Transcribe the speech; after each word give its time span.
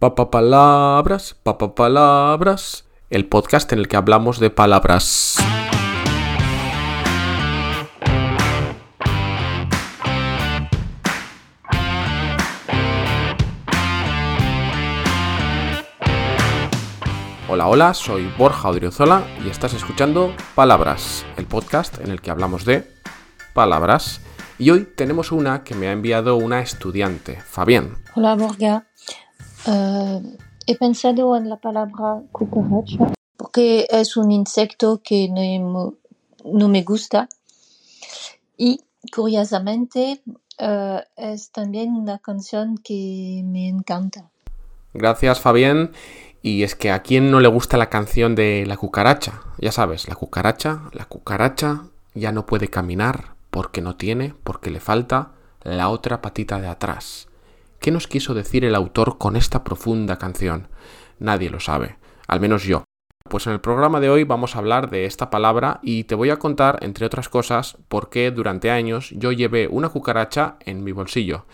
Papa 0.00 0.30
Palabras, 0.30 1.36
Papa 1.42 1.74
Palabras, 1.74 2.86
el 3.10 3.26
podcast 3.26 3.70
en 3.74 3.80
el 3.80 3.86
que 3.86 3.98
hablamos 3.98 4.40
de 4.40 4.48
palabras. 4.48 5.36
Hola, 17.50 17.68
hola, 17.68 17.92
soy 17.92 18.26
Borja 18.38 18.70
Odriozola 18.70 19.22
y 19.44 19.50
estás 19.50 19.74
escuchando 19.74 20.32
Palabras, 20.54 21.26
el 21.36 21.44
podcast 21.44 22.00
en 22.00 22.10
el 22.10 22.22
que 22.22 22.30
hablamos 22.30 22.64
de 22.64 22.90
palabras. 23.52 24.22
Y 24.58 24.70
hoy 24.70 24.86
tenemos 24.96 25.30
una 25.30 25.62
que 25.62 25.74
me 25.74 25.88
ha 25.88 25.92
enviado 25.92 26.36
una 26.36 26.60
estudiante, 26.60 27.38
Fabián. 27.38 27.98
Hola 28.14 28.34
Borja, 28.34 28.86
Uh, 29.70 30.36
he 30.66 30.76
pensado 30.76 31.36
en 31.36 31.48
la 31.48 31.56
palabra 31.56 32.22
cucaracha 32.32 33.12
porque 33.36 33.86
es 33.88 34.16
un 34.16 34.32
insecto 34.32 35.00
que 35.00 35.28
no, 35.28 35.94
me 36.68 36.82
gusta 36.82 37.28
y 38.56 38.80
curiosamente 39.14 40.22
uh, 40.58 40.98
es 41.16 41.52
también 41.52 41.94
una 41.94 42.18
canción 42.18 42.78
que 42.78 43.42
me 43.44 43.68
encanta. 43.68 44.28
Gracias 44.92 45.38
Fabián. 45.38 45.92
Y 46.42 46.62
es 46.62 46.74
que 46.74 46.90
a 46.90 47.02
quién 47.02 47.30
no 47.30 47.38
le 47.38 47.48
gusta 47.48 47.76
la 47.76 47.90
canción 47.90 48.34
de 48.34 48.64
la 48.66 48.76
cucaracha. 48.76 49.42
Ya 49.58 49.72
sabes, 49.72 50.08
la 50.08 50.14
cucaracha, 50.14 50.88
la 50.92 51.04
cucaracha 51.04 51.84
ya 52.14 52.32
no 52.32 52.46
puede 52.46 52.68
caminar 52.68 53.34
porque 53.50 53.82
no 53.82 53.94
tiene, 53.96 54.34
porque 54.42 54.70
le 54.70 54.80
falta 54.80 55.32
la 55.62 55.90
otra 55.90 56.22
patita 56.22 56.58
de 56.60 56.68
atrás. 56.68 57.29
¿Qué 57.80 57.90
nos 57.90 58.06
quiso 58.06 58.34
decir 58.34 58.66
el 58.66 58.74
autor 58.74 59.16
con 59.16 59.36
esta 59.36 59.64
profunda 59.64 60.18
canción? 60.18 60.68
Nadie 61.18 61.48
lo 61.48 61.60
sabe, 61.60 61.96
al 62.28 62.38
menos 62.38 62.64
yo. 62.64 62.84
Pues 63.26 63.46
en 63.46 63.54
el 63.54 63.62
programa 63.62 64.00
de 64.00 64.10
hoy 64.10 64.24
vamos 64.24 64.54
a 64.54 64.58
hablar 64.58 64.90
de 64.90 65.06
esta 65.06 65.30
palabra 65.30 65.80
y 65.82 66.04
te 66.04 66.14
voy 66.14 66.28
a 66.28 66.38
contar, 66.38 66.78
entre 66.82 67.06
otras 67.06 67.30
cosas, 67.30 67.78
por 67.88 68.10
qué 68.10 68.32
durante 68.32 68.70
años 68.70 69.08
yo 69.16 69.32
llevé 69.32 69.66
una 69.66 69.88
cucaracha 69.88 70.56
en 70.60 70.84
mi 70.84 70.92
bolsillo. 70.92 71.46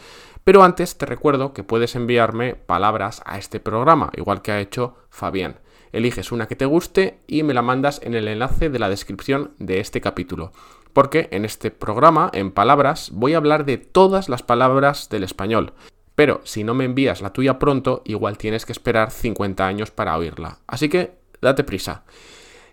Pero 0.42 0.64
antes 0.64 0.98
te 0.98 1.06
recuerdo 1.06 1.52
que 1.52 1.62
puedes 1.62 1.94
enviarme 1.94 2.56
palabras 2.56 3.22
a 3.24 3.38
este 3.38 3.60
programa, 3.60 4.10
igual 4.16 4.42
que 4.42 4.50
ha 4.50 4.60
hecho 4.60 4.96
Fabián. 5.10 5.60
Eliges 5.92 6.32
una 6.32 6.48
que 6.48 6.56
te 6.56 6.66
guste 6.66 7.20
y 7.28 7.44
me 7.44 7.54
la 7.54 7.62
mandas 7.62 8.00
en 8.02 8.14
el 8.14 8.26
enlace 8.26 8.68
de 8.68 8.80
la 8.80 8.88
descripción 8.88 9.52
de 9.60 9.78
este 9.78 10.00
capítulo. 10.00 10.50
Porque 10.92 11.28
en 11.30 11.44
este 11.44 11.70
programa, 11.70 12.30
en 12.32 12.50
palabras, 12.50 13.10
voy 13.12 13.34
a 13.34 13.36
hablar 13.36 13.64
de 13.64 13.78
todas 13.78 14.28
las 14.28 14.42
palabras 14.42 15.08
del 15.08 15.22
español. 15.22 15.72
Pero 16.16 16.40
si 16.44 16.64
no 16.64 16.74
me 16.74 16.86
envías 16.86 17.20
la 17.20 17.32
tuya 17.32 17.58
pronto, 17.58 18.02
igual 18.04 18.38
tienes 18.38 18.66
que 18.66 18.72
esperar 18.72 19.10
50 19.12 19.64
años 19.64 19.90
para 19.92 20.16
oírla. 20.16 20.58
Así 20.66 20.88
que 20.88 21.18
date 21.40 21.62
prisa. 21.62 22.04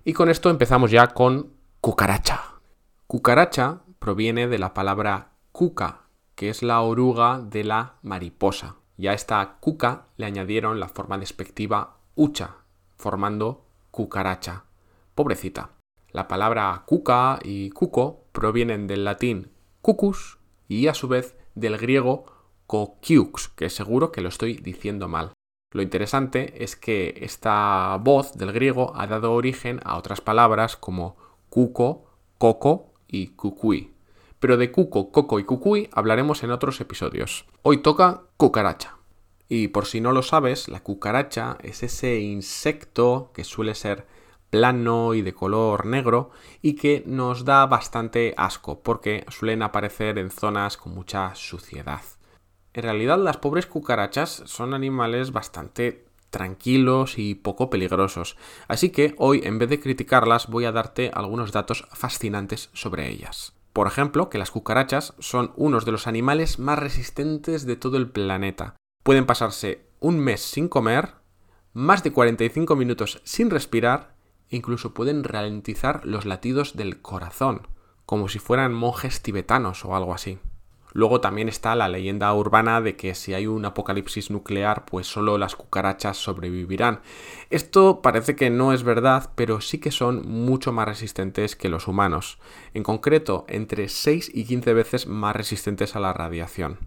Y 0.05 0.13
con 0.13 0.30
esto 0.30 0.49
empezamos 0.49 0.89
ya 0.89 1.08
con 1.08 1.52
cucaracha. 1.81 2.41
Cucaracha 3.05 3.81
proviene 3.99 4.47
de 4.47 4.58
la 4.58 4.73
palabra 4.73 5.33
cuca, 5.52 6.03
que 6.36 6.49
es 6.49 6.64
la 6.64 6.81
oruga 6.81 7.41
de 7.41 7.66
la 7.66 7.95
mariposa. 8.02 8.77
Y 8.97 9.08
a 9.08 9.14
esta 9.14 9.58
cuca 9.59 10.08
le 10.17 10.25
añadieron 10.25 10.80
la 10.80 10.88
forma 10.88 11.17
despectiva 11.17 11.97
ucha, 12.16 12.55
formando 12.95 13.66
cucaracha. 13.91 14.64
Pobrecita. 15.16 15.71
La 16.11 16.30
palabra 16.30 16.83
cuca 16.86 17.39
y 17.44 17.71
cuco 17.71 18.23
provienen 18.31 18.88
del 18.88 19.03
latín 19.03 19.52
cucus 19.81 20.38
y 20.69 20.88
a 20.88 20.94
su 20.94 21.08
vez 21.09 21.36
del 21.55 21.77
griego 21.77 22.25
Coquiux, 22.67 23.50
que 23.50 23.69
seguro 23.69 24.11
que 24.11 24.22
lo 24.22 24.30
estoy 24.30 24.56
diciendo 24.56 25.08
mal. 25.08 25.33
Lo 25.72 25.81
interesante 25.81 26.64
es 26.64 26.75
que 26.75 27.16
esta 27.22 27.97
voz 28.00 28.33
del 28.33 28.52
griego 28.52 28.94
ha 28.95 29.08
dado 29.08 29.33
origen 29.33 29.80
a 29.83 29.97
otras 29.97 30.22
palabras 30.22 30.78
como 30.78 31.17
cuco, 31.50 32.05
coco 32.38 32.94
y 33.08 33.28
cucuy. 33.30 33.93
Pero 34.39 34.58
de 34.58 34.71
cuco, 34.71 35.11
coco 35.11 35.39
y 35.39 35.45
cucuy 35.45 35.89
hablaremos 35.92 36.43
en 36.43 36.52
otros 36.52 36.80
episodios. 36.80 37.45
Hoy 37.64 37.77
toca 37.77 38.23
cucaracha. 38.38 38.98
Y 39.49 39.70
por 39.70 39.86
si 39.86 40.02
no 40.02 40.11
lo 40.11 40.21
sabes, 40.21 40.67
la 40.67 40.82
cucaracha 40.82 41.58
es 41.64 41.83
ese 41.83 42.20
insecto 42.20 43.32
que 43.33 43.43
suele 43.43 43.76
ser 43.76 44.05
plano 44.49 45.15
y 45.15 45.23
de 45.23 45.33
color 45.33 45.88
negro 45.88 46.30
y 46.61 46.76
que 46.76 47.04
nos 47.08 47.45
da 47.45 47.65
bastante 47.65 48.36
asco 48.38 48.83
porque 48.83 49.26
suelen 49.30 49.64
aparecer 49.64 50.20
en 50.20 50.30
zonas 50.30 50.77
con 50.77 50.93
mucha 50.93 51.33
suciedad. 51.33 52.02
En 52.73 52.84
realidad 52.84 53.20
las 53.20 53.38
pobres 53.38 53.67
cucarachas 53.67 54.44
son 54.45 54.73
animales 54.73 55.32
bastante 55.32 56.06
tranquilos 56.32 57.20
y 57.20 57.36
poco 57.36 57.70
peligrosos, 57.70 58.36
así 58.67 58.89
que 58.89 59.14
hoy 59.20 59.42
en 59.44 59.60
vez 59.60 59.70
de 59.70 59.80
criticarlas 59.80 60.48
voy 60.48 60.66
a 60.66 60.72
darte 60.72 61.12
algunos 61.14 61.52
datos 61.52 61.88
fascinantes 61.94 62.72
sobre 62.73 63.08
ellas. 63.10 63.54
Por 63.73 63.88
ejemplo, 63.88 64.30
que 64.30 64.39
las 64.39 64.50
cucarachas 64.50 65.14
son 65.20 65.52
unos 65.56 65.86
de 65.86 65.92
los 65.92 66.08
animales 66.08 66.58
más 66.58 66.80
resistentes 66.80 67.66
de 67.66 67.76
todo 67.76 67.98
el 67.98 68.10
planeta. 68.10 68.76
Pueden 69.04 69.28
pasarse 69.28 69.86
un 70.00 70.20
mes 70.20 70.42
sin 70.42 70.67
comer, 70.67 71.14
más 71.73 72.04
de 72.04 72.12
45 72.12 72.76
minutos 72.76 73.22
sin 73.23 73.52
respirar, 73.52 74.16
e 74.50 74.58
incluso 74.58 74.94
pueden 74.94 75.23
ralentizar 75.23 76.06
los 76.06 76.26
latidos 76.26 76.76
del 76.76 77.02
corazón, 77.02 77.67
como 78.06 78.30
si 78.30 78.39
fueran 78.39 78.73
monjes 78.73 79.22
tibetanos 79.22 79.86
o 79.86 79.95
algo 79.95 80.14
así. 80.14 80.39
Luego 80.93 81.21
también 81.21 81.49
está 81.49 81.76
la 81.76 81.89
leyenda 81.89 82.31
urbana 82.33 82.80
de 82.80 82.95
que 82.95 83.15
si 83.15 83.33
hay 83.33 83.48
un 83.48 83.65
apocalipsis 83.65 84.30
nuclear, 84.30 84.86
pues 84.86 85.08
solo 85.08 85.39
las 85.39 85.55
cucarachas 85.55 86.17
sobrevivirán. 86.17 87.02
Esto 87.49 88.02
parece 88.02 88.36
que 88.36 88.52
no 88.52 88.73
es 88.73 88.83
verdad, 88.83 89.32
pero 89.36 89.59
sí 89.59 89.80
que 89.80 89.92
son 89.92 90.27
mucho 90.27 90.71
más 90.71 90.87
resistentes 90.87 91.55
que 91.55 91.70
los 91.70 91.87
humanos. 91.87 92.37
En 92.76 92.83
concreto, 92.83 93.45
entre 93.49 93.89
6 93.89 94.32
y 94.33 94.45
15 94.45 94.73
veces 94.73 95.08
más 95.08 95.36
resistentes 95.36 95.95
a 95.95 95.99
la 95.99 96.14
radiación. 96.14 96.77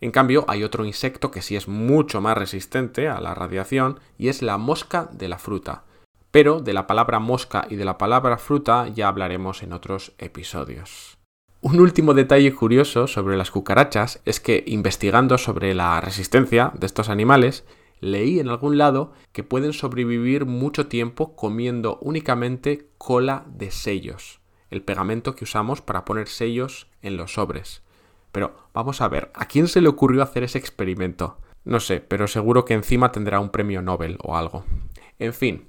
En 0.00 0.10
cambio, 0.10 0.44
hay 0.48 0.64
otro 0.64 0.84
insecto 0.84 1.30
que 1.30 1.42
sí 1.42 1.56
es 1.56 1.68
mucho 1.68 2.20
más 2.20 2.36
resistente 2.36 3.08
a 3.08 3.20
la 3.20 3.34
radiación 3.34 4.00
y 4.18 4.28
es 4.28 4.42
la 4.42 4.56
mosca 4.58 5.08
de 5.12 5.28
la 5.28 5.38
fruta. 5.38 5.84
Pero 6.30 6.60
de 6.60 6.74
la 6.74 6.86
palabra 6.86 7.18
mosca 7.18 7.66
y 7.70 7.76
de 7.76 7.84
la 7.84 7.98
palabra 7.98 8.36
fruta 8.38 8.88
ya 8.88 9.08
hablaremos 9.08 9.62
en 9.62 9.72
otros 9.72 10.12
episodios. 10.18 11.16
Un 11.62 11.80
último 11.80 12.14
detalle 12.14 12.54
curioso 12.54 13.06
sobre 13.06 13.36
las 13.36 13.50
cucarachas 13.50 14.20
es 14.24 14.40
que 14.40 14.62
investigando 14.66 15.38
sobre 15.38 15.74
la 15.74 16.00
resistencia 16.00 16.72
de 16.74 16.86
estos 16.86 17.08
animales, 17.08 17.64
leí 18.00 18.38
en 18.40 18.48
algún 18.48 18.78
lado 18.78 19.12
que 19.32 19.42
pueden 19.42 19.72
sobrevivir 19.72 20.44
mucho 20.44 20.86
tiempo 20.86 21.34
comiendo 21.34 21.98
únicamente 22.02 22.88
cola 22.98 23.44
de 23.48 23.70
sellos, 23.70 24.40
el 24.70 24.82
pegamento 24.82 25.34
que 25.34 25.44
usamos 25.44 25.80
para 25.80 26.04
poner 26.04 26.28
sellos 26.28 26.88
en 27.02 27.16
los 27.16 27.32
sobres. 27.34 27.82
Pero 28.32 28.54
vamos 28.74 29.00
a 29.00 29.08
ver, 29.08 29.30
¿a 29.34 29.46
quién 29.46 29.66
se 29.66 29.80
le 29.80 29.88
ocurrió 29.88 30.22
hacer 30.22 30.44
ese 30.44 30.58
experimento? 30.58 31.38
No 31.64 31.80
sé, 31.80 32.00
pero 32.00 32.28
seguro 32.28 32.64
que 32.64 32.74
encima 32.74 33.10
tendrá 33.12 33.40
un 33.40 33.50
premio 33.50 33.80
Nobel 33.80 34.18
o 34.22 34.36
algo. 34.36 34.64
En 35.18 35.32
fin, 35.32 35.66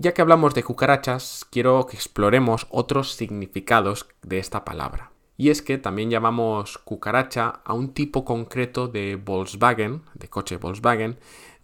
ya 0.00 0.14
que 0.14 0.22
hablamos 0.22 0.54
de 0.54 0.62
cucarachas, 0.62 1.46
quiero 1.50 1.84
que 1.84 1.94
exploremos 1.94 2.66
otros 2.70 3.12
significados 3.12 4.08
de 4.22 4.38
esta 4.38 4.64
palabra. 4.64 5.10
Y 5.36 5.50
es 5.50 5.60
que 5.60 5.76
también 5.76 6.08
llamamos 6.08 6.78
cucaracha 6.78 7.60
a 7.66 7.74
un 7.74 7.92
tipo 7.92 8.24
concreto 8.24 8.88
de 8.88 9.16
Volkswagen, 9.22 10.00
de 10.14 10.28
coche 10.28 10.56
Volkswagen, 10.56 11.18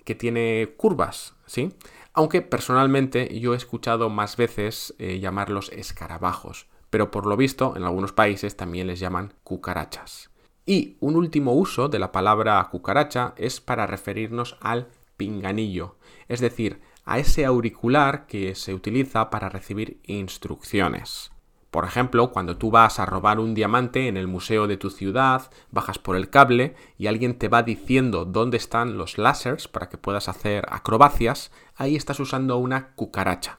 que 0.04 0.14
tiene 0.14 0.75
curvas, 0.76 1.34
¿sí? 1.46 1.72
Aunque 2.12 2.42
personalmente 2.42 3.41
yo 3.41 3.54
he 3.54 3.56
escuchado 3.56 4.10
más 4.10 4.36
veces 4.36 4.94
eh, 4.98 5.19
llamarlos 5.19 5.70
escarabajos, 5.72 6.66
pero 6.91 7.10
por 7.10 7.25
lo 7.25 7.38
visto 7.38 7.75
en 7.75 7.84
algunos 7.84 8.12
países 8.12 8.54
también 8.54 8.86
les 8.86 9.00
llaman 9.00 9.32
cucarachas. 9.44 10.28
Y 10.66 10.98
un 11.00 11.16
último 11.16 11.54
uso 11.54 11.88
de 11.88 11.98
la 11.98 12.12
palabra 12.12 12.69
cucaracha 12.70 13.32
es 13.38 13.62
para 13.62 13.86
referirnos 13.86 14.58
al 14.60 14.88
pinganillo, 15.16 15.96
es 16.28 16.40
decir, 16.40 16.82
a 17.06 17.19
ese 17.19 17.47
auricular 17.47 18.26
que 18.26 18.55
se 18.55 18.75
utiliza 18.75 19.31
para 19.31 19.49
recibir 19.49 20.00
instrucciones. 20.05 21.31
Por 21.70 21.85
ejemplo, 21.85 22.32
cuando 22.32 22.56
tú 22.56 22.70
vas 22.70 22.99
a 22.99 23.06
robar 23.06 23.38
un 23.38 23.55
diamante 23.55 24.08
en 24.08 24.17
el 24.17 24.26
museo 24.26 24.67
de 24.67 24.76
tu 24.76 24.91
ciudad, 24.91 25.50
bajas 25.70 25.99
por 25.99 26.17
el 26.17 26.31
cable 26.31 26.75
y 26.97 27.06
alguien 27.06 27.38
te 27.38 27.49
va 27.49 27.62
diciendo 27.62 28.25
dónde 28.25 28.56
están 28.56 28.97
los 28.97 29.19
láseres 29.19 29.69
para 29.69 29.88
que 29.88 29.99
puedas 29.99 30.29
hacer 30.29 30.64
acrobacias, 30.69 31.53
ahí 31.76 31.94
estás 31.94 32.19
usando 32.19 32.56
una 32.56 32.94
cucaracha. 32.94 33.59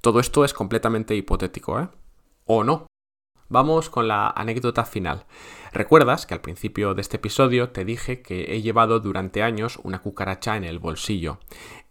Todo 0.00 0.20
esto 0.20 0.44
es 0.44 0.54
completamente 0.54 1.14
hipotético, 1.14 1.80
¿eh? 1.80 1.88
¿O 2.44 2.64
no? 2.64 2.86
Vamos 3.48 3.90
con 3.90 4.08
la 4.08 4.28
anécdota 4.28 4.86
final. 4.86 5.26
¿Recuerdas 5.72 6.24
que 6.24 6.32
al 6.32 6.40
principio 6.40 6.94
de 6.94 7.02
este 7.02 7.18
episodio 7.18 7.68
te 7.68 7.84
dije 7.84 8.22
que 8.22 8.54
he 8.54 8.62
llevado 8.62 8.98
durante 8.98 9.42
años 9.42 9.78
una 9.82 10.00
cucaracha 10.00 10.56
en 10.56 10.64
el 10.64 10.78
bolsillo? 10.78 11.38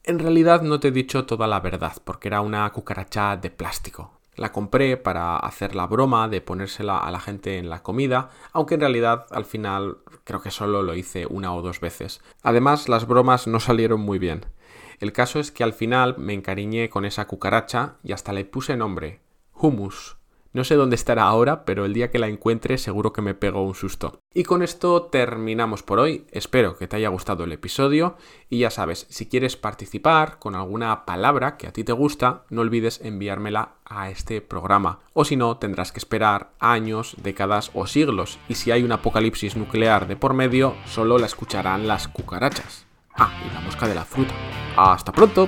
En 0.04 0.18
realidad 0.18 0.64
no 0.64 0.80
te 0.80 0.88
he 0.88 0.92
dicho 0.92 1.26
toda 1.26 1.46
la 1.46 1.60
verdad, 1.60 1.94
porque 2.04 2.28
era 2.28 2.42
una 2.42 2.68
cucaracha 2.72 3.38
de 3.38 3.52
plástico, 3.52 4.20
la 4.36 4.52
compré 4.52 4.98
para 4.98 5.38
hacer 5.38 5.76
la 5.76 5.86
broma 5.86 6.28
de 6.28 6.42
ponérsela 6.42 6.98
a 6.98 7.12
la 7.12 7.20
gente 7.20 7.60
en 7.60 7.70
la 7.70 7.84
comida, 7.84 8.32
aunque 8.52 8.74
en 8.74 8.80
realidad 8.80 9.28
al 9.30 9.46
final 9.46 9.98
creo 10.24 10.42
que 10.42 10.50
solo 10.50 10.82
lo 10.82 10.96
hice 10.96 11.28
una 11.28 11.54
o 11.54 11.62
dos 11.62 11.80
veces. 11.80 12.22
Además, 12.42 12.90
las 12.90 13.06
bromas 13.06 13.46
no 13.46 13.60
salieron 13.60 14.02
muy 14.02 14.18
bien. 14.18 14.46
El 15.00 15.14
caso 15.14 15.40
es 15.40 15.52
que 15.52 15.64
al 15.64 15.74
final 15.74 16.16
me 16.18 16.34
encariñé 16.34 16.90
con 16.90 17.06
esa 17.06 17.26
cucaracha 17.26 17.98
y 18.04 18.14
hasta 18.14 18.34
le 18.34 18.46
puse 18.46 18.76
nombre, 18.78 19.22
Humus. 19.54 20.18
No 20.54 20.66
sé 20.66 20.76
dónde 20.76 20.96
estará 20.96 21.24
ahora, 21.24 21.64
pero 21.64 21.86
el 21.86 21.94
día 21.94 22.12
que 22.12 22.20
la 22.20 22.28
encuentre 22.28 22.78
seguro 22.78 23.14
que 23.14 23.22
me 23.22 23.34
pego 23.34 23.64
un 23.64 23.74
susto. 23.74 24.20
Y 24.34 24.44
con 24.44 24.62
esto 24.62 25.04
terminamos 25.04 25.82
por 25.82 26.00
hoy. 26.00 26.26
Espero 26.32 26.76
que 26.78 26.88
te 26.88 26.98
haya 26.98 27.08
gustado 27.08 27.46
el 27.46 27.54
episodio 27.54 28.18
y 28.50 28.60
ya 28.60 28.70
sabes, 28.70 29.08
si 29.10 29.28
quieres 29.28 29.56
participar 29.56 30.40
con 30.40 30.56
alguna 30.56 31.06
palabra 31.06 31.56
que 31.56 31.68
a 31.68 31.72
ti 31.72 31.86
te 31.86 31.94
gusta, 31.94 32.44
no 32.50 32.62
olvides 32.62 33.00
enviármela 33.02 33.76
a 33.86 34.10
este 34.10 34.42
programa. 34.42 35.00
O 35.14 35.24
si 35.24 35.38
no, 35.38 35.56
tendrás 35.56 35.94
que 35.94 36.00
esperar 36.00 36.52
años, 36.60 37.16
décadas 37.22 37.72
o 37.74 37.88
siglos. 37.88 38.38
Y 38.50 38.56
si 38.56 38.72
hay 38.72 38.84
un 38.84 38.92
apocalipsis 38.92 39.56
nuclear 39.56 40.08
de 40.08 40.18
por 40.18 40.34
medio, 40.34 40.76
solo 40.86 41.18
la 41.18 41.28
escucharán 41.28 41.88
las 41.88 42.10
cucarachas. 42.10 42.86
Ah, 43.16 43.32
y 43.50 43.54
la 43.54 43.62
mosca 43.62 43.88
de 43.88 43.96
la 43.96 44.04
fruta. 44.04 44.34
Hasta 44.76 45.12
pronto. 45.14 45.48